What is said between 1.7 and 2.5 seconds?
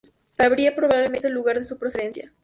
procedencia.